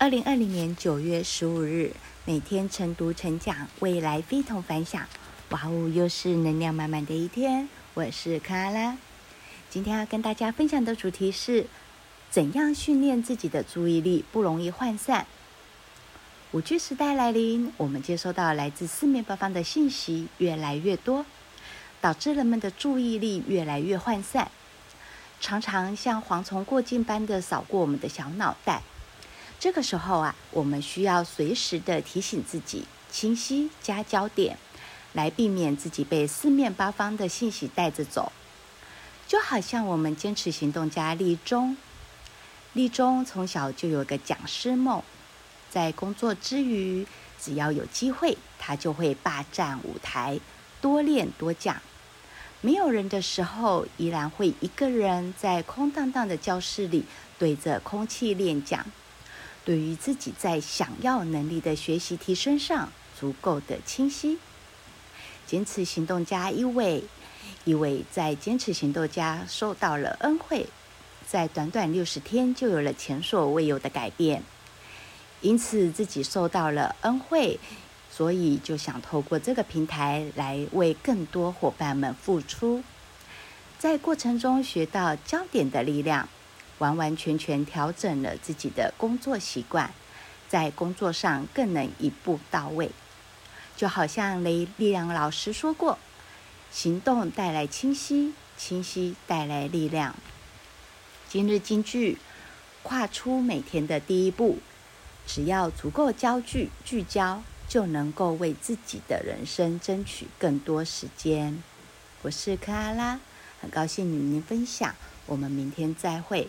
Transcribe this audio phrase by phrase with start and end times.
[0.00, 1.92] 二零二零年九月十五日，
[2.24, 5.04] 每天晨读晨讲，未来非同凡响。
[5.48, 7.68] 哇哦，又是能量满满的一天。
[7.94, 8.96] 我是克拉拉，
[9.68, 11.66] 今天要跟大家分享的主题是：
[12.30, 15.26] 怎样训练自己的注意力不容易涣散。
[16.52, 21.26] 五 G 时代来临，我们接收到来自四面八方的信息越来越多，
[22.00, 24.48] 导致人们的注意力越来越涣散，
[25.40, 28.82] 常常像蝗虫过境般的扫过我们的小脑袋。
[29.60, 34.56] 这个时候啊，我们需要随时的提醒自己，清晰加焦点，
[35.14, 38.30] 来避免自己被四面八方的信息带着走。
[39.26, 41.76] 就好像我们坚持行动家立中，
[42.72, 45.02] 立中从小就有个讲师梦，
[45.68, 47.04] 在工作之余，
[47.40, 50.38] 只要有机会，他就会霸占舞台，
[50.80, 51.82] 多练多讲。
[52.60, 57.04] 没有人的时候，依然会一个人在空荡荡的教室里
[57.40, 58.86] 对着空气练讲。
[59.68, 64.38] 对于自己在想要能力的学习提升上足够的清晰，
[65.46, 67.04] 坚持行动家一位，
[67.66, 70.66] 一位在坚持行动家受到了恩惠，
[71.26, 74.42] 在短短六十天就有了前所未有的改变，
[75.42, 77.60] 因此自己受到了恩惠，
[78.10, 82.82] 所以就想透过这个平台来为更多伙伴们付出，
[83.78, 86.26] 在过程中学到焦点的力量。
[86.78, 89.92] 完完全全调整了自己的工作习惯，
[90.48, 92.90] 在工作上更能一步到位。
[93.76, 95.98] 就好像雷力量老师说过
[96.72, 100.16] ：“行动带来清晰，清晰带来力量。”
[101.28, 102.18] 今日金句：
[102.82, 104.58] 跨出每天的第一步，
[105.26, 111.62] 只要足够焦距聚焦，就能够为自己的人生争取更多时间。
[112.22, 113.20] 我是克拉拉，
[113.60, 114.94] 很高兴与您分享。
[115.26, 116.48] 我们明天再会。